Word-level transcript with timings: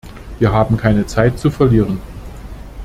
Wir 0.39 0.51
haben 0.51 0.77
keine 0.77 1.05
Zeit 1.05 1.37
zu 1.37 1.51
verlieren. 1.51 1.99